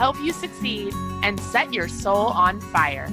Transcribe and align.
help 0.00 0.18
you 0.18 0.32
succeed, 0.32 0.94
and 1.22 1.38
set 1.38 1.74
your 1.74 1.86
soul 1.86 2.28
on 2.28 2.58
fire. 2.58 3.06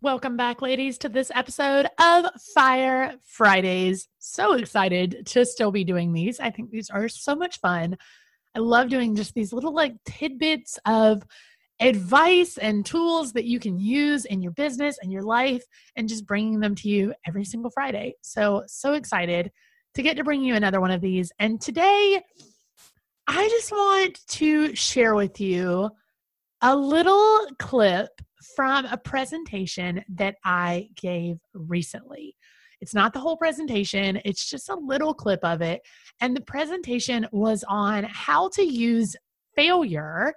Welcome 0.00 0.36
back, 0.36 0.62
ladies, 0.62 0.98
to 0.98 1.08
this 1.08 1.32
episode 1.34 1.88
of 1.98 2.26
Fire 2.54 3.16
Fridays. 3.24 4.06
So 4.20 4.52
excited 4.52 5.26
to 5.26 5.44
still 5.44 5.72
be 5.72 5.82
doing 5.82 6.12
these. 6.12 6.38
I 6.38 6.50
think 6.50 6.70
these 6.70 6.90
are 6.90 7.08
so 7.08 7.34
much 7.34 7.58
fun. 7.58 7.98
I 8.54 8.60
love 8.60 8.88
doing 8.88 9.16
just 9.16 9.34
these 9.34 9.52
little 9.52 9.74
like 9.74 9.94
tidbits 10.04 10.78
of 10.86 11.24
advice 11.80 12.56
and 12.56 12.86
tools 12.86 13.32
that 13.32 13.46
you 13.46 13.58
can 13.58 13.80
use 13.80 14.26
in 14.26 14.42
your 14.42 14.52
business 14.52 14.96
and 15.02 15.10
your 15.10 15.24
life 15.24 15.64
and 15.96 16.08
just 16.08 16.24
bringing 16.24 16.60
them 16.60 16.76
to 16.76 16.88
you 16.88 17.14
every 17.26 17.44
single 17.44 17.72
Friday. 17.72 18.14
So, 18.22 18.62
so 18.68 18.92
excited 18.92 19.50
to 19.94 20.02
get 20.02 20.16
to 20.16 20.24
bring 20.24 20.42
you 20.42 20.54
another 20.54 20.80
one 20.80 20.90
of 20.90 21.00
these. 21.00 21.32
And 21.38 21.60
today, 21.60 22.22
I 23.26 23.48
just 23.48 23.72
want 23.72 24.26
to 24.28 24.74
share 24.74 25.14
with 25.14 25.40
you 25.40 25.90
a 26.62 26.76
little 26.76 27.46
clip 27.58 28.08
from 28.56 28.86
a 28.86 28.96
presentation 28.96 30.02
that 30.08 30.36
I 30.44 30.88
gave 30.96 31.38
recently. 31.54 32.36
It's 32.80 32.94
not 32.94 33.12
the 33.12 33.20
whole 33.20 33.36
presentation, 33.36 34.20
it's 34.24 34.48
just 34.48 34.68
a 34.70 34.74
little 34.74 35.12
clip 35.12 35.40
of 35.44 35.60
it. 35.60 35.82
And 36.20 36.34
the 36.34 36.40
presentation 36.40 37.26
was 37.30 37.64
on 37.68 38.04
how 38.04 38.48
to 38.50 38.62
use 38.62 39.14
failure 39.54 40.32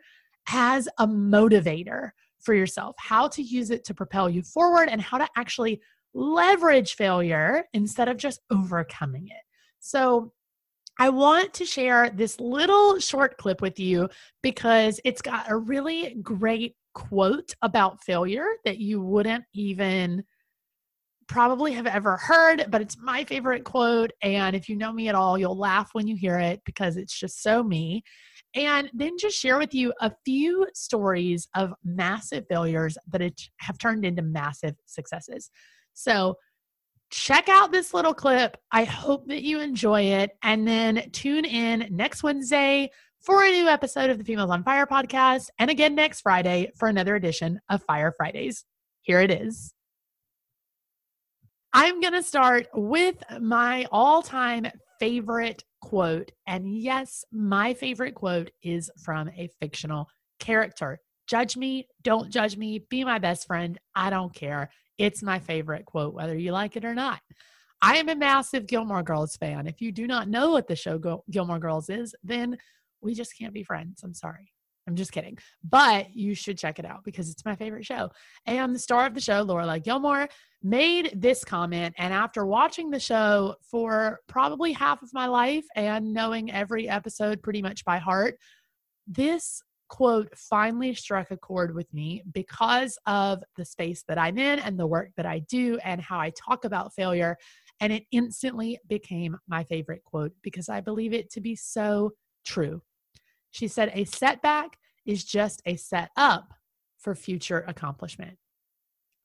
as 0.49 0.89
a 0.97 1.07
motivator 1.07 2.09
for 2.41 2.53
yourself, 2.53 2.95
how 2.99 3.27
to 3.29 3.41
use 3.41 3.69
it 3.69 3.85
to 3.85 3.93
propel 3.93 4.29
you 4.29 4.41
forward, 4.41 4.89
and 4.89 5.01
how 5.01 5.17
to 5.17 5.27
actually 5.37 5.81
leverage 6.13 6.95
failure 6.95 7.65
instead 7.73 8.07
of 8.07 8.17
just 8.17 8.41
overcoming 8.51 9.27
it. 9.27 9.43
So, 9.79 10.31
I 10.99 11.09
want 11.09 11.55
to 11.55 11.65
share 11.65 12.11
this 12.11 12.39
little 12.39 12.99
short 12.99 13.37
clip 13.37 13.61
with 13.61 13.79
you 13.79 14.09
because 14.43 14.99
it's 15.03 15.23
got 15.23 15.49
a 15.49 15.57
really 15.57 16.15
great 16.21 16.75
quote 16.93 17.55
about 17.63 18.03
failure 18.03 18.45
that 18.63 18.77
you 18.77 19.01
wouldn't 19.01 19.43
even 19.55 20.23
probably 21.27 21.73
have 21.73 21.87
ever 21.87 22.17
heard, 22.17 22.65
but 22.69 22.81
it's 22.81 22.97
my 23.01 23.23
favorite 23.23 23.63
quote. 23.63 24.11
And 24.21 24.55
if 24.55 24.69
you 24.69 24.75
know 24.75 24.93
me 24.93 25.07
at 25.07 25.15
all, 25.15 25.37
you'll 25.37 25.57
laugh 25.57 25.89
when 25.93 26.05
you 26.05 26.15
hear 26.15 26.39
it 26.39 26.61
because 26.65 26.95
it's 26.95 27.17
just 27.17 27.41
so 27.41 27.63
me 27.63 28.03
and 28.53 28.89
then 28.93 29.17
just 29.17 29.37
share 29.37 29.57
with 29.57 29.73
you 29.73 29.93
a 29.99 30.11
few 30.25 30.67
stories 30.75 31.47
of 31.55 31.73
massive 31.83 32.45
failures 32.49 32.97
that 33.07 33.21
have 33.57 33.77
turned 33.77 34.05
into 34.05 34.21
massive 34.21 34.75
successes. 34.85 35.49
So, 35.93 36.37
check 37.13 37.47
out 37.47 37.71
this 37.71 37.93
little 37.93 38.13
clip. 38.13 38.57
I 38.71 38.85
hope 38.85 39.27
that 39.27 39.43
you 39.43 39.59
enjoy 39.59 40.01
it. 40.01 40.31
And 40.41 40.67
then 40.67 41.09
tune 41.11 41.45
in 41.45 41.87
next 41.91 42.23
Wednesday 42.23 42.89
for 43.21 43.43
a 43.43 43.51
new 43.51 43.67
episode 43.67 44.09
of 44.09 44.17
the 44.17 44.23
Females 44.23 44.49
on 44.49 44.63
Fire 44.63 44.87
podcast. 44.87 45.49
And 45.59 45.69
again 45.69 45.95
next 45.95 46.21
Friday 46.21 46.71
for 46.77 46.87
another 46.87 47.15
edition 47.15 47.59
of 47.69 47.83
Fire 47.83 48.13
Fridays. 48.17 48.65
Here 49.01 49.21
it 49.21 49.31
is. 49.31 49.73
I'm 51.71 52.01
going 52.01 52.13
to 52.13 52.23
start 52.23 52.67
with 52.73 53.23
my 53.39 53.85
all 53.91 54.21
time 54.21 54.67
favorite 54.99 55.63
quote. 55.81 56.31
And 56.47 56.67
yes, 56.67 57.23
my 57.31 57.73
favorite 57.73 58.15
quote 58.15 58.51
is 58.61 58.89
from 59.03 59.29
a 59.29 59.49
fictional 59.59 60.07
character. 60.39 60.99
Judge 61.27 61.55
me, 61.57 61.87
don't 62.01 62.29
judge 62.29 62.57
me, 62.57 62.79
be 62.89 63.03
my 63.03 63.19
best 63.19 63.47
friend. 63.47 63.79
I 63.95 64.09
don't 64.09 64.33
care. 64.33 64.69
It's 64.97 65.23
my 65.23 65.39
favorite 65.39 65.85
quote, 65.85 66.13
whether 66.13 66.37
you 66.37 66.51
like 66.51 66.75
it 66.75 66.85
or 66.85 66.93
not. 66.93 67.19
I 67.81 67.97
am 67.97 68.09
a 68.09 68.15
massive 68.15 68.67
Gilmore 68.67 69.03
Girls 69.03 69.35
fan. 69.35 69.67
If 69.67 69.81
you 69.81 69.91
do 69.91 70.07
not 70.07 70.29
know 70.29 70.51
what 70.51 70.67
the 70.67 70.75
show 70.75 71.21
Gilmore 71.29 71.59
Girls 71.59 71.89
is, 71.89 72.15
then 72.23 72.57
we 73.01 73.13
just 73.13 73.37
can't 73.37 73.53
be 73.53 73.63
friends. 73.63 74.01
I'm 74.03 74.13
sorry. 74.13 74.53
I'm 74.87 74.95
just 74.95 75.11
kidding. 75.11 75.37
But 75.63 76.15
you 76.15 76.35
should 76.35 76.57
check 76.57 76.79
it 76.79 76.85
out 76.85 77.03
because 77.03 77.29
it's 77.29 77.45
my 77.45 77.55
favorite 77.55 77.85
show. 77.85 78.09
And 78.45 78.75
the 78.75 78.79
star 78.79 79.05
of 79.05 79.13
the 79.13 79.21
show, 79.21 79.45
Lorelai 79.45 79.83
Gilmore, 79.83 80.27
made 80.61 81.11
this 81.15 81.43
comment. 81.43 81.95
And 81.97 82.13
after 82.13 82.45
watching 82.45 82.89
the 82.89 82.99
show 82.99 83.55
for 83.69 84.19
probably 84.27 84.73
half 84.73 85.01
of 85.01 85.13
my 85.13 85.27
life 85.27 85.65
and 85.75 86.13
knowing 86.13 86.51
every 86.51 86.89
episode 86.89 87.41
pretty 87.41 87.61
much 87.61 87.85
by 87.85 87.97
heart, 87.97 88.37
this 89.07 89.61
quote 89.93 90.35
finally 90.35 90.95
struck 90.95 91.29
a 91.29 91.37
chord 91.37 91.75
with 91.75 91.93
me 91.93 92.23
because 92.31 92.97
of 93.05 93.43
the 93.57 93.63
space 93.63 94.03
that 94.07 94.17
I'm 94.17 94.39
in 94.39 94.57
and 94.57 94.79
the 94.79 94.87
work 94.87 95.11
that 95.17 95.27
I 95.27 95.37
do 95.37 95.77
and 95.83 96.01
how 96.01 96.19
I 96.19 96.31
talk 96.31 96.65
about 96.65 96.95
failure. 96.95 97.37
And 97.79 97.93
it 97.93 98.05
instantly 98.11 98.79
became 98.87 99.37
my 99.47 99.63
favorite 99.63 100.03
quote 100.03 100.31
because 100.41 100.67
I 100.67 100.81
believe 100.81 101.13
it 101.13 101.29
to 101.33 101.41
be 101.41 101.55
so 101.55 102.13
true. 102.43 102.81
She 103.51 103.67
said, 103.67 103.91
A 103.93 104.05
setback 104.05 104.79
is 105.05 105.23
just 105.23 105.61
a 105.67 105.75
set 105.75 106.09
up 106.17 106.55
for 106.97 107.13
future 107.13 107.63
accomplishment. 107.67 108.39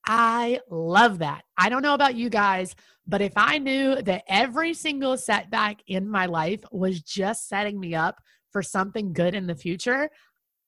I 0.06 0.60
love 0.68 1.20
that. 1.20 1.44
I 1.56 1.70
don't 1.70 1.82
know 1.82 1.94
about 1.94 2.14
you 2.14 2.28
guys, 2.28 2.76
but 3.06 3.22
if 3.22 3.32
I 3.36 3.56
knew 3.56 4.02
that 4.02 4.24
every 4.28 4.74
single 4.74 5.16
setback 5.16 5.80
in 5.86 6.06
my 6.06 6.26
life 6.26 6.60
was 6.70 7.00
just 7.00 7.48
setting 7.48 7.80
me 7.80 7.94
up 7.94 8.18
for 8.50 8.62
something 8.62 9.12
good 9.12 9.34
in 9.34 9.46
the 9.46 9.54
future, 9.54 10.10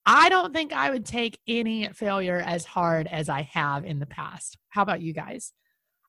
I 0.06 0.28
don't 0.28 0.52
think 0.52 0.72
I 0.72 0.90
would 0.90 1.04
take 1.04 1.38
any 1.46 1.88
failure 1.88 2.42
as 2.44 2.64
hard 2.64 3.06
as 3.06 3.28
I 3.28 3.42
have 3.52 3.84
in 3.84 3.98
the 3.98 4.06
past. 4.06 4.56
How 4.68 4.82
about 4.82 5.02
you 5.02 5.12
guys? 5.12 5.52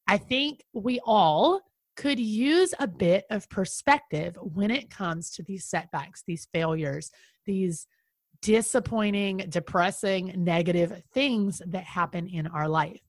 I 0.07 0.17
think 0.17 0.63
we 0.73 0.99
all 1.05 1.61
could 1.95 2.19
use 2.19 2.73
a 2.79 2.87
bit 2.87 3.25
of 3.29 3.49
perspective 3.49 4.37
when 4.41 4.71
it 4.71 4.89
comes 4.89 5.31
to 5.31 5.43
these 5.43 5.65
setbacks, 5.65 6.23
these 6.25 6.47
failures, 6.53 7.11
these 7.45 7.87
disappointing, 8.41 9.37
depressing, 9.49 10.33
negative 10.37 11.03
things 11.13 11.61
that 11.67 11.83
happen 11.83 12.27
in 12.27 12.47
our 12.47 12.67
life. 12.67 13.01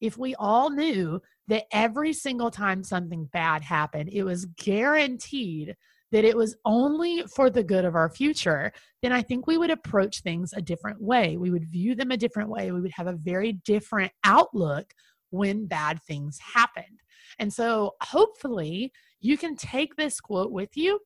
If 0.00 0.18
we 0.18 0.34
all 0.34 0.70
knew 0.70 1.20
that 1.48 1.66
every 1.70 2.12
single 2.12 2.50
time 2.50 2.82
something 2.82 3.26
bad 3.26 3.62
happened, 3.62 4.08
it 4.12 4.24
was 4.24 4.46
guaranteed 4.46 5.76
that 6.12 6.24
it 6.24 6.36
was 6.36 6.56
only 6.64 7.22
for 7.34 7.50
the 7.50 7.62
good 7.62 7.84
of 7.84 7.94
our 7.94 8.10
future, 8.10 8.72
then 9.02 9.12
I 9.12 9.22
think 9.22 9.46
we 9.46 9.58
would 9.58 9.70
approach 9.70 10.20
things 10.20 10.52
a 10.52 10.62
different 10.62 11.00
way. 11.00 11.36
We 11.36 11.50
would 11.50 11.70
view 11.70 11.94
them 11.94 12.10
a 12.10 12.16
different 12.16 12.50
way. 12.50 12.72
We 12.72 12.80
would 12.80 12.92
have 12.92 13.06
a 13.06 13.12
very 13.12 13.52
different 13.64 14.12
outlook 14.24 14.92
when 15.30 15.66
bad 15.66 16.02
things 16.02 16.38
happened. 16.38 17.00
And 17.38 17.52
so 17.52 17.92
hopefully 18.02 18.92
you 19.20 19.38
can 19.38 19.54
take 19.54 19.96
this 19.96 20.20
quote 20.20 20.50
with 20.50 20.76
you 20.76 21.00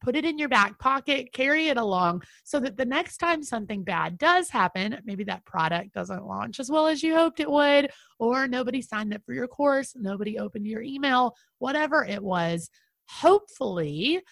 put 0.00 0.16
it 0.16 0.24
in 0.24 0.38
your 0.38 0.48
back 0.48 0.78
pocket, 0.78 1.32
carry 1.32 1.68
it 1.68 1.76
along 1.76 2.22
so 2.44 2.60
that 2.60 2.76
the 2.76 2.84
next 2.84 3.18
time 3.18 3.42
something 3.42 3.82
bad 3.82 4.18
does 4.18 4.50
happen, 4.50 4.98
maybe 5.04 5.24
that 5.24 5.44
product 5.44 5.92
doesn't 5.92 6.26
launch 6.26 6.60
as 6.60 6.70
well 6.70 6.86
as 6.86 7.02
you 7.02 7.14
hoped 7.14 7.40
it 7.40 7.50
would, 7.50 7.90
or 8.18 8.46
nobody 8.46 8.82
signed 8.82 9.14
up 9.14 9.22
for 9.24 9.34
your 9.34 9.48
course, 9.48 9.94
nobody 9.96 10.38
opened 10.38 10.66
your 10.66 10.82
email, 10.82 11.34
whatever 11.58 12.04
it 12.04 12.22
was, 12.22 12.70
hopefully 13.08 14.22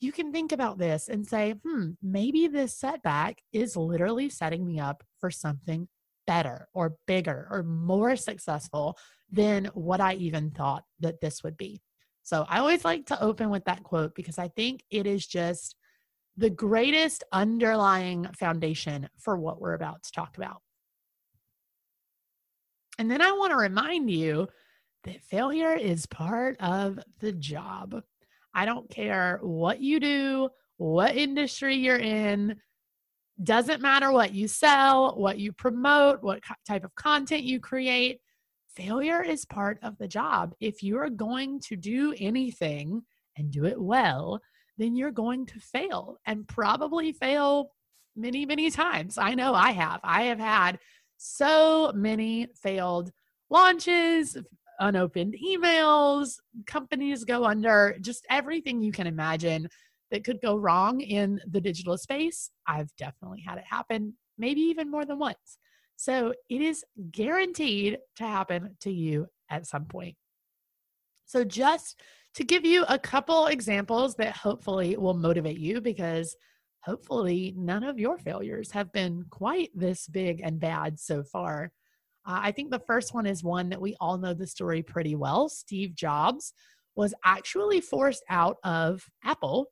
you 0.00 0.12
can 0.12 0.32
think 0.32 0.52
about 0.52 0.78
this 0.78 1.08
and 1.08 1.26
say, 1.26 1.54
hmm, 1.64 1.90
maybe 2.02 2.48
this 2.48 2.76
setback 2.76 3.40
is 3.52 3.76
literally 3.76 4.28
setting 4.28 4.66
me 4.66 4.80
up 4.80 5.04
for 5.20 5.30
something 5.30 5.88
better 6.26 6.68
or 6.74 6.96
bigger 7.06 7.46
or 7.50 7.62
more 7.62 8.16
successful 8.16 8.98
than 9.30 9.66
what 9.74 10.00
I 10.00 10.14
even 10.14 10.50
thought 10.50 10.84
that 11.00 11.20
this 11.20 11.42
would 11.42 11.56
be. 11.56 11.80
So 12.22 12.44
I 12.48 12.58
always 12.58 12.84
like 12.84 13.06
to 13.06 13.22
open 13.22 13.50
with 13.50 13.64
that 13.64 13.82
quote 13.82 14.14
because 14.14 14.38
I 14.38 14.48
think 14.48 14.82
it 14.90 15.06
is 15.06 15.26
just 15.26 15.76
the 16.36 16.50
greatest 16.50 17.24
underlying 17.32 18.26
foundation 18.38 19.08
for 19.18 19.36
what 19.36 19.60
we're 19.60 19.74
about 19.74 20.02
to 20.04 20.12
talk 20.12 20.36
about. 20.36 20.62
And 22.98 23.10
then 23.10 23.20
I 23.20 23.32
want 23.32 23.50
to 23.52 23.56
remind 23.56 24.10
you 24.10 24.48
that 25.04 25.22
failure 25.22 25.74
is 25.74 26.06
part 26.06 26.56
of 26.60 26.98
the 27.20 27.32
job. 27.32 28.02
I 28.54 28.66
don't 28.66 28.88
care 28.90 29.38
what 29.42 29.80
you 29.80 29.98
do, 30.00 30.50
what 30.76 31.16
industry 31.16 31.76
you're 31.76 31.96
in, 31.96 32.56
doesn't 33.42 33.80
matter 33.80 34.12
what 34.12 34.34
you 34.34 34.46
sell, 34.46 35.16
what 35.16 35.38
you 35.38 35.52
promote, 35.52 36.22
what 36.22 36.42
type 36.66 36.84
of 36.84 36.94
content 36.94 37.42
you 37.42 37.60
create 37.60 38.20
failure 38.74 39.22
is 39.22 39.44
part 39.44 39.78
of 39.82 39.98
the 39.98 40.08
job. 40.08 40.54
If 40.60 40.82
you 40.82 40.98
are 40.98 41.10
going 41.10 41.60
to 41.60 41.76
do 41.76 42.14
anything 42.18 43.02
and 43.36 43.50
do 43.50 43.64
it 43.64 43.80
well, 43.80 44.40
then 44.78 44.94
you're 44.94 45.10
going 45.10 45.46
to 45.46 45.60
fail 45.60 46.18
and 46.26 46.46
probably 46.46 47.12
fail 47.12 47.70
many, 48.16 48.46
many 48.46 48.70
times. 48.70 49.18
I 49.18 49.34
know 49.34 49.54
I 49.54 49.72
have. 49.72 50.00
I 50.02 50.24
have 50.24 50.38
had 50.38 50.78
so 51.16 51.92
many 51.94 52.48
failed 52.54 53.10
launches, 53.50 54.36
unopened 54.80 55.36
emails, 55.44 56.36
companies 56.66 57.24
go 57.24 57.44
under, 57.44 57.96
just 58.00 58.26
everything 58.30 58.82
you 58.82 58.92
can 58.92 59.06
imagine 59.06 59.68
that 60.10 60.24
could 60.24 60.40
go 60.40 60.56
wrong 60.56 61.00
in 61.00 61.40
the 61.50 61.60
digital 61.60 61.96
space. 61.96 62.50
I've 62.66 62.94
definitely 62.96 63.42
had 63.46 63.58
it 63.58 63.64
happen, 63.68 64.14
maybe 64.38 64.60
even 64.60 64.90
more 64.90 65.04
than 65.04 65.18
once. 65.18 65.58
So 65.96 66.34
it 66.48 66.60
is 66.60 66.84
guaranteed 67.10 67.98
to 68.16 68.24
happen 68.24 68.76
to 68.80 68.90
you 68.90 69.26
at 69.50 69.66
some 69.66 69.86
point. 69.86 70.16
So, 71.26 71.44
just 71.44 72.00
to 72.34 72.44
give 72.44 72.64
you 72.64 72.84
a 72.88 72.98
couple 72.98 73.46
examples 73.46 74.16
that 74.16 74.36
hopefully 74.36 74.96
will 74.96 75.14
motivate 75.14 75.58
you, 75.58 75.80
because 75.80 76.36
hopefully 76.82 77.54
none 77.56 77.84
of 77.84 77.98
your 77.98 78.18
failures 78.18 78.70
have 78.72 78.92
been 78.92 79.24
quite 79.30 79.70
this 79.74 80.08
big 80.08 80.40
and 80.42 80.58
bad 80.58 80.98
so 80.98 81.22
far. 81.22 81.72
Uh, 82.26 82.40
I 82.42 82.52
think 82.52 82.70
the 82.70 82.78
first 82.78 83.14
one 83.14 83.26
is 83.26 83.42
one 83.42 83.68
that 83.70 83.80
we 83.80 83.96
all 84.00 84.18
know 84.18 84.34
the 84.34 84.46
story 84.46 84.82
pretty 84.82 85.14
well. 85.14 85.48
Steve 85.48 85.94
Jobs 85.94 86.52
was 86.94 87.14
actually 87.24 87.80
forced 87.80 88.22
out 88.28 88.56
of 88.64 89.04
Apple 89.24 89.68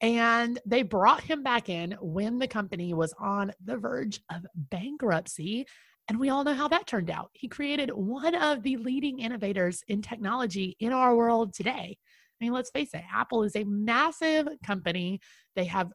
and 0.00 0.60
they 0.64 0.82
brought 0.82 1.22
him 1.22 1.42
back 1.42 1.68
in 1.68 1.96
when 2.00 2.38
the 2.38 2.48
company 2.48 2.94
was 2.94 3.14
on 3.18 3.52
the 3.64 3.76
verge 3.76 4.20
of 4.30 4.46
bankruptcy. 4.54 5.66
And 6.08 6.20
we 6.20 6.30
all 6.30 6.44
know 6.44 6.54
how 6.54 6.68
that 6.68 6.86
turned 6.86 7.10
out. 7.10 7.30
He 7.32 7.48
created 7.48 7.90
one 7.90 8.34
of 8.34 8.62
the 8.62 8.76
leading 8.76 9.18
innovators 9.18 9.82
in 9.88 10.00
technology 10.00 10.76
in 10.80 10.92
our 10.92 11.16
world 11.16 11.52
today. 11.52 11.98
I 12.40 12.44
mean, 12.44 12.52
let's 12.52 12.70
face 12.70 12.90
it, 12.94 13.02
Apple 13.12 13.42
is 13.42 13.56
a 13.56 13.64
massive 13.64 14.48
company. 14.64 15.20
They 15.56 15.64
have, 15.64 15.92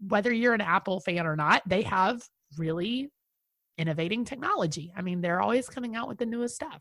whether 0.00 0.32
you're 0.32 0.54
an 0.54 0.62
Apple 0.62 1.00
fan 1.00 1.26
or 1.26 1.36
not, 1.36 1.62
they 1.66 1.82
have 1.82 2.22
really 2.56 3.10
innovating 3.78 4.24
technology. 4.24 4.92
I 4.96 5.02
mean, 5.02 5.20
they're 5.20 5.40
always 5.40 5.68
coming 5.68 5.96
out 5.96 6.08
with 6.08 6.18
the 6.18 6.26
newest 6.26 6.54
stuff. 6.54 6.80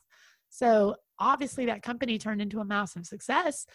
So 0.49 0.95
obviously, 1.19 1.65
that 1.65 1.81
company 1.81 2.17
turned 2.17 2.41
into 2.41 2.59
a 2.59 2.65
massive 2.65 3.05
success, 3.05 3.65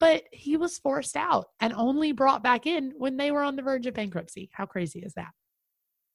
but 0.00 0.24
he 0.32 0.56
was 0.56 0.78
forced 0.78 1.16
out 1.16 1.46
and 1.60 1.72
only 1.72 2.12
brought 2.12 2.42
back 2.42 2.66
in 2.66 2.92
when 2.96 3.16
they 3.16 3.30
were 3.30 3.42
on 3.42 3.56
the 3.56 3.62
verge 3.62 3.86
of 3.86 3.94
bankruptcy. 3.94 4.50
How 4.52 4.66
crazy 4.66 5.00
is 5.00 5.14
that? 5.14 5.30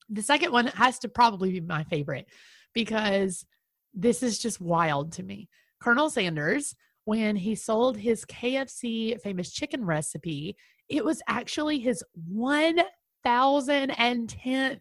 The 0.09 0.21
second 0.21 0.51
one 0.51 0.67
has 0.67 0.99
to 0.99 1.09
probably 1.09 1.51
be 1.51 1.61
my 1.61 1.83
favorite 1.85 2.27
because 2.73 3.45
this 3.93 4.23
is 4.23 4.39
just 4.39 4.59
wild 4.59 5.13
to 5.13 5.23
me. 5.23 5.49
Colonel 5.79 6.09
Sanders, 6.09 6.75
when 7.05 7.35
he 7.35 7.55
sold 7.55 7.97
his 7.97 8.25
KFC 8.25 9.19
famous 9.21 9.51
chicken 9.51 9.85
recipe, 9.85 10.57
it 10.89 11.05
was 11.05 11.21
actually 11.27 11.79
his 11.79 12.03
1010th 12.31 14.79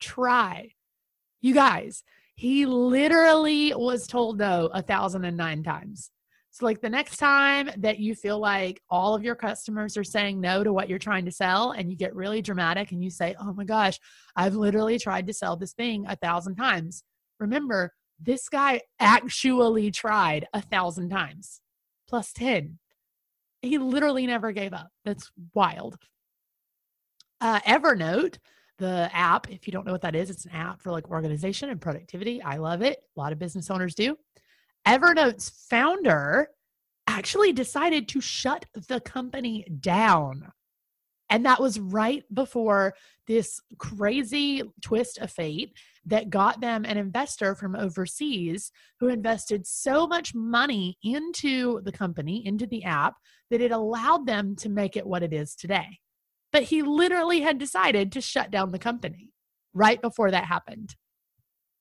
try. 0.00 0.70
You 1.44 1.52
guys, 1.52 2.02
he 2.36 2.64
literally 2.64 3.74
was 3.74 4.06
told 4.06 4.38
no 4.38 4.70
a 4.72 4.80
thousand 4.80 5.26
and 5.26 5.36
nine 5.36 5.62
times. 5.62 6.10
So, 6.52 6.64
like 6.64 6.80
the 6.80 6.88
next 6.88 7.18
time 7.18 7.68
that 7.76 7.98
you 7.98 8.14
feel 8.14 8.38
like 8.38 8.80
all 8.88 9.14
of 9.14 9.22
your 9.22 9.34
customers 9.34 9.98
are 9.98 10.04
saying 10.04 10.40
no 10.40 10.64
to 10.64 10.72
what 10.72 10.88
you're 10.88 10.98
trying 10.98 11.26
to 11.26 11.30
sell, 11.30 11.72
and 11.72 11.90
you 11.90 11.98
get 11.98 12.14
really 12.14 12.40
dramatic 12.40 12.92
and 12.92 13.04
you 13.04 13.10
say, 13.10 13.34
Oh 13.38 13.52
my 13.52 13.64
gosh, 13.64 14.00
I've 14.34 14.54
literally 14.54 14.98
tried 14.98 15.26
to 15.26 15.34
sell 15.34 15.54
this 15.54 15.74
thing 15.74 16.06
a 16.08 16.16
thousand 16.16 16.56
times. 16.56 17.04
Remember, 17.38 17.92
this 18.18 18.48
guy 18.48 18.80
actually 18.98 19.90
tried 19.90 20.46
a 20.54 20.62
thousand 20.62 21.10
times 21.10 21.60
plus 22.08 22.32
10. 22.32 22.78
He 23.60 23.76
literally 23.76 24.26
never 24.26 24.50
gave 24.52 24.72
up. 24.72 24.88
That's 25.04 25.30
wild. 25.52 25.98
Uh, 27.38 27.60
Evernote, 27.60 28.38
the 28.84 29.10
app, 29.14 29.50
if 29.50 29.66
you 29.66 29.72
don't 29.72 29.86
know 29.86 29.92
what 29.92 30.02
that 30.02 30.14
is, 30.14 30.28
it's 30.28 30.44
an 30.44 30.52
app 30.52 30.82
for 30.82 30.92
like 30.92 31.10
organization 31.10 31.70
and 31.70 31.80
productivity. 31.80 32.42
I 32.42 32.56
love 32.56 32.82
it. 32.82 32.98
A 33.16 33.20
lot 33.20 33.32
of 33.32 33.38
business 33.38 33.70
owners 33.70 33.94
do. 33.94 34.16
Evernote's 34.86 35.66
founder 35.70 36.48
actually 37.06 37.52
decided 37.52 38.08
to 38.08 38.20
shut 38.20 38.66
the 38.88 39.00
company 39.00 39.64
down. 39.80 40.52
And 41.30 41.46
that 41.46 41.60
was 41.60 41.80
right 41.80 42.22
before 42.32 42.94
this 43.26 43.58
crazy 43.78 44.62
twist 44.82 45.18
of 45.18 45.30
fate 45.30 45.72
that 46.04 46.28
got 46.28 46.60
them 46.60 46.84
an 46.84 46.98
investor 46.98 47.54
from 47.54 47.74
overseas 47.74 48.70
who 49.00 49.08
invested 49.08 49.66
so 49.66 50.06
much 50.06 50.34
money 50.34 50.98
into 51.02 51.80
the 51.80 51.92
company, 51.92 52.46
into 52.46 52.66
the 52.66 52.84
app, 52.84 53.14
that 53.50 53.62
it 53.62 53.72
allowed 53.72 54.26
them 54.26 54.54
to 54.56 54.68
make 54.68 54.96
it 54.96 55.06
what 55.06 55.22
it 55.22 55.32
is 55.32 55.54
today. 55.54 55.98
But 56.54 56.62
he 56.62 56.82
literally 56.82 57.40
had 57.40 57.58
decided 57.58 58.12
to 58.12 58.20
shut 58.20 58.52
down 58.52 58.70
the 58.70 58.78
company 58.78 59.32
right 59.72 60.00
before 60.00 60.30
that 60.30 60.44
happened. 60.44 60.94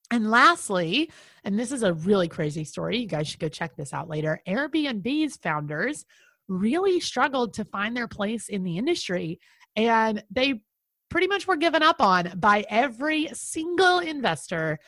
And 0.10 0.32
lastly, 0.32 1.12
and 1.44 1.60
this 1.60 1.72
is 1.72 1.84
a 1.84 1.94
really 1.94 2.28
crazy 2.28 2.64
story, 2.64 2.98
you 2.98 3.08
guys 3.08 3.28
should 3.28 3.40
go 3.40 3.50
check 3.50 3.76
this 3.76 3.94
out 3.94 4.10
later. 4.10 4.42
Airbnb's 4.48 5.38
founders 5.38 6.06
really 6.48 7.00
struggled 7.00 7.54
to 7.54 7.66
find 7.66 7.96
their 7.96 8.08
place 8.08 8.50
in 8.50 8.64
the 8.64 8.80
industry, 8.80 9.40
and 9.76 10.24
they 10.32 10.64
pretty 11.08 11.28
much 11.28 11.46
were 11.46 11.56
given 11.56 11.84
up 11.84 12.02
on 12.02 12.34
by 12.40 12.66
every 12.68 13.30
single 13.32 14.00
investor 14.00 14.80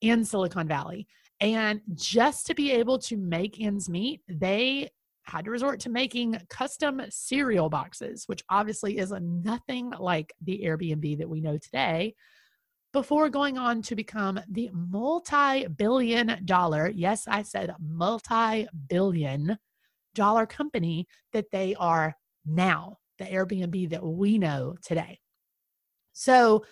in 0.00 0.24
Silicon 0.24 0.66
Valley. 0.66 1.06
And 1.38 1.80
just 1.94 2.48
to 2.48 2.56
be 2.56 2.72
able 2.72 2.98
to 3.00 3.16
make 3.16 3.60
ends 3.60 3.88
meet, 3.88 4.20
they 4.28 4.90
had 5.28 5.44
to 5.44 5.50
resort 5.50 5.80
to 5.80 5.90
making 5.90 6.40
custom 6.48 7.00
cereal 7.10 7.68
boxes, 7.68 8.24
which 8.26 8.42
obviously 8.48 8.98
is 8.98 9.12
nothing 9.20 9.92
like 9.98 10.32
the 10.42 10.62
Airbnb 10.64 11.18
that 11.18 11.28
we 11.28 11.40
know 11.40 11.58
today 11.58 12.14
before 12.92 13.28
going 13.28 13.58
on 13.58 13.82
to 13.82 13.94
become 13.94 14.40
the 14.50 14.70
multi 14.72 15.66
billion 15.66 16.40
dollar, 16.44 16.88
yes, 16.88 17.28
I 17.28 17.42
said 17.42 17.74
multi 17.80 18.66
billion 18.88 19.58
dollar 20.14 20.46
company 20.46 21.06
that 21.32 21.50
they 21.52 21.74
are 21.74 22.14
now, 22.46 22.96
the 23.18 23.24
Airbnb 23.24 23.90
that 23.90 24.04
we 24.04 24.38
know 24.38 24.76
today. 24.82 25.18
So, 26.12 26.64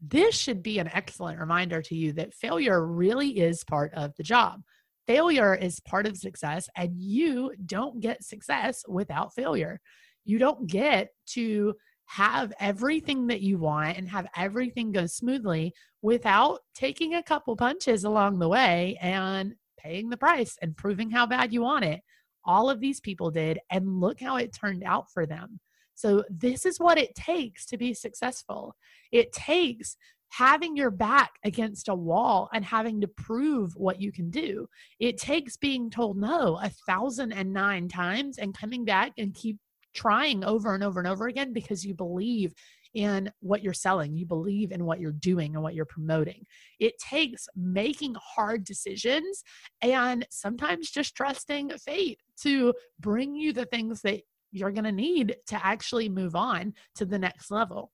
this 0.00 0.36
should 0.36 0.62
be 0.62 0.78
an 0.78 0.90
excellent 0.92 1.40
reminder 1.40 1.80
to 1.80 1.96
you 1.96 2.12
that 2.12 2.34
failure 2.34 2.86
really 2.86 3.38
is 3.38 3.64
part 3.64 3.94
of 3.94 4.14
the 4.16 4.22
job. 4.22 4.60
Failure 5.06 5.54
is 5.54 5.80
part 5.80 6.06
of 6.06 6.16
success, 6.16 6.68
and 6.76 7.00
you 7.00 7.52
don't 7.64 8.00
get 8.00 8.24
success 8.24 8.84
without 8.88 9.34
failure. 9.34 9.80
You 10.24 10.38
don't 10.38 10.66
get 10.66 11.10
to 11.28 11.74
have 12.06 12.52
everything 12.60 13.26
that 13.28 13.40
you 13.40 13.58
want 13.58 13.96
and 13.96 14.08
have 14.08 14.26
everything 14.36 14.92
go 14.92 15.06
smoothly 15.06 15.74
without 16.02 16.60
taking 16.74 17.14
a 17.14 17.22
couple 17.22 17.56
punches 17.56 18.04
along 18.04 18.38
the 18.38 18.48
way 18.48 18.98
and 19.00 19.54
paying 19.78 20.08
the 20.08 20.16
price 20.16 20.56
and 20.62 20.76
proving 20.76 21.10
how 21.10 21.26
bad 21.26 21.52
you 21.52 21.62
want 21.62 21.84
it. 21.84 22.00
All 22.44 22.70
of 22.70 22.80
these 22.80 23.00
people 23.00 23.30
did, 23.30 23.58
and 23.70 24.00
look 24.00 24.20
how 24.20 24.36
it 24.36 24.52
turned 24.52 24.84
out 24.84 25.10
for 25.12 25.26
them. 25.26 25.60
So, 25.94 26.24
this 26.28 26.66
is 26.66 26.78
what 26.78 26.98
it 26.98 27.14
takes 27.14 27.66
to 27.66 27.78
be 27.78 27.94
successful. 27.94 28.76
It 29.10 29.32
takes 29.32 29.96
having 30.30 30.76
your 30.76 30.90
back 30.90 31.32
against 31.44 31.88
a 31.88 31.94
wall 31.94 32.48
and 32.52 32.64
having 32.64 33.00
to 33.00 33.08
prove 33.08 33.74
what 33.76 34.00
you 34.00 34.12
can 34.12 34.30
do. 34.30 34.68
It 34.98 35.18
takes 35.18 35.56
being 35.56 35.90
told 35.90 36.16
no 36.16 36.58
a 36.62 36.70
thousand 36.86 37.32
and 37.32 37.52
nine 37.52 37.88
times 37.88 38.38
and 38.38 38.56
coming 38.56 38.84
back 38.84 39.12
and 39.18 39.34
keep 39.34 39.58
trying 39.94 40.44
over 40.44 40.74
and 40.74 40.84
over 40.84 41.00
and 41.00 41.08
over 41.08 41.26
again 41.26 41.52
because 41.52 41.84
you 41.84 41.94
believe 41.94 42.52
in 42.94 43.30
what 43.40 43.62
you're 43.62 43.74
selling, 43.74 44.16
you 44.16 44.24
believe 44.24 44.72
in 44.72 44.84
what 44.84 45.00
you're 45.00 45.12
doing 45.12 45.54
and 45.54 45.62
what 45.62 45.74
you're 45.74 45.84
promoting. 45.84 46.46
It 46.80 46.98
takes 46.98 47.46
making 47.54 48.16
hard 48.18 48.64
decisions 48.64 49.44
and 49.82 50.26
sometimes 50.30 50.90
just 50.90 51.14
trusting 51.14 51.70
fate 51.78 52.20
to 52.42 52.72
bring 52.98 53.34
you 53.34 53.52
the 53.52 53.66
things 53.66 54.00
that 54.02 54.22
you're 54.50 54.70
going 54.70 54.84
to 54.84 54.92
need 54.92 55.36
to 55.48 55.66
actually 55.66 56.08
move 56.08 56.34
on 56.34 56.72
to 56.94 57.04
the 57.04 57.18
next 57.18 57.50
level. 57.50 57.92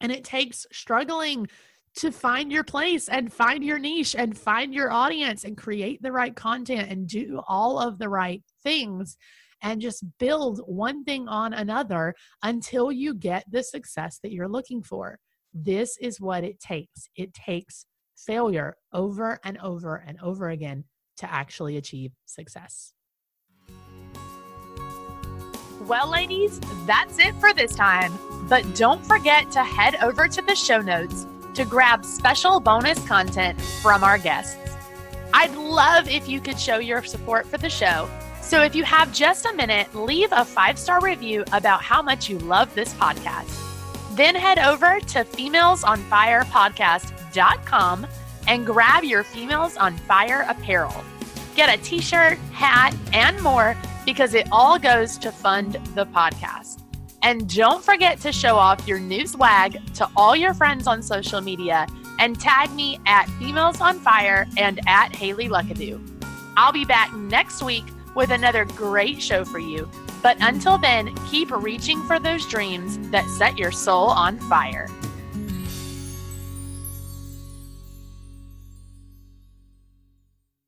And 0.00 0.12
it 0.12 0.24
takes 0.24 0.66
struggling 0.72 1.48
to 1.96 2.12
find 2.12 2.52
your 2.52 2.64
place 2.64 3.08
and 3.08 3.32
find 3.32 3.64
your 3.64 3.78
niche 3.78 4.14
and 4.16 4.36
find 4.36 4.72
your 4.72 4.92
audience 4.92 5.44
and 5.44 5.56
create 5.56 6.00
the 6.02 6.12
right 6.12 6.34
content 6.36 6.90
and 6.90 7.08
do 7.08 7.40
all 7.48 7.78
of 7.78 7.98
the 7.98 8.08
right 8.08 8.42
things 8.62 9.16
and 9.62 9.80
just 9.80 10.04
build 10.18 10.60
one 10.66 11.04
thing 11.04 11.26
on 11.26 11.52
another 11.52 12.14
until 12.42 12.92
you 12.92 13.14
get 13.14 13.44
the 13.50 13.62
success 13.62 14.20
that 14.22 14.32
you're 14.32 14.48
looking 14.48 14.82
for. 14.82 15.18
This 15.52 15.96
is 16.00 16.20
what 16.20 16.44
it 16.44 16.60
takes. 16.60 17.08
It 17.16 17.34
takes 17.34 17.84
failure 18.16 18.76
over 18.92 19.38
and 19.44 19.58
over 19.58 19.96
and 20.06 20.18
over 20.20 20.50
again 20.50 20.84
to 21.16 21.32
actually 21.32 21.76
achieve 21.76 22.12
success. 22.26 22.92
Well, 25.86 26.10
ladies, 26.10 26.60
that's 26.86 27.18
it 27.18 27.34
for 27.36 27.52
this 27.52 27.74
time. 27.74 28.12
But 28.48 28.74
don't 28.74 29.04
forget 29.04 29.50
to 29.52 29.62
head 29.62 29.96
over 30.02 30.28
to 30.28 30.42
the 30.42 30.54
show 30.54 30.80
notes 30.80 31.26
to 31.54 31.64
grab 31.64 32.04
special 32.04 32.60
bonus 32.60 33.04
content 33.06 33.60
from 33.82 34.02
our 34.02 34.18
guests. 34.18 34.56
I'd 35.34 35.54
love 35.54 36.08
if 36.08 36.28
you 36.28 36.40
could 36.40 36.58
show 36.58 36.78
your 36.78 37.04
support 37.04 37.46
for 37.46 37.58
the 37.58 37.68
show 37.68 38.08
so 38.48 38.62
if 38.62 38.74
you 38.74 38.82
have 38.84 39.12
just 39.12 39.44
a 39.44 39.52
minute, 39.52 39.94
leave 39.94 40.30
a 40.32 40.42
five 40.42 40.78
star 40.78 41.02
review 41.02 41.44
about 41.52 41.82
how 41.82 42.00
much 42.00 42.30
you 42.30 42.38
love 42.38 42.74
this 42.74 42.94
podcast. 42.94 43.54
Then 44.16 44.34
head 44.34 44.58
over 44.58 45.00
to 45.00 45.24
femalesonfirepodcast.com 45.24 48.06
and 48.46 48.64
grab 48.64 49.04
your 49.04 49.22
Females 49.22 49.76
on 49.76 49.98
Fire 49.98 50.46
apparel. 50.48 51.04
Get 51.56 51.68
a 51.68 51.76
t 51.82 52.00
shirt, 52.00 52.38
hat, 52.52 52.96
and 53.12 53.38
more 53.42 53.76
because 54.08 54.32
it 54.32 54.48
all 54.50 54.78
goes 54.78 55.18
to 55.18 55.30
fund 55.30 55.74
the 55.94 56.06
podcast. 56.06 56.82
And 57.20 57.46
don't 57.54 57.84
forget 57.84 58.18
to 58.20 58.32
show 58.32 58.56
off 58.56 58.88
your 58.88 58.98
new 58.98 59.26
swag 59.26 59.94
to 59.96 60.08
all 60.16 60.34
your 60.34 60.54
friends 60.54 60.86
on 60.86 61.02
social 61.02 61.42
media 61.42 61.86
and 62.18 62.40
tag 62.40 62.72
me 62.72 62.98
at 63.04 63.28
Females 63.38 63.82
on 63.82 64.00
Fire 64.00 64.46
and 64.56 64.80
at 64.86 65.14
Haley 65.14 65.50
Luckadoo. 65.50 66.00
I'll 66.56 66.72
be 66.72 66.86
back 66.86 67.12
next 67.16 67.62
week 67.62 67.84
with 68.14 68.30
another 68.30 68.64
great 68.64 69.20
show 69.20 69.44
for 69.44 69.58
you. 69.58 69.86
But 70.22 70.38
until 70.40 70.78
then, 70.78 71.14
keep 71.30 71.50
reaching 71.50 72.02
for 72.04 72.18
those 72.18 72.46
dreams 72.46 72.98
that 73.10 73.28
set 73.28 73.58
your 73.58 73.72
soul 73.72 74.06
on 74.06 74.38
fire. 74.38 74.88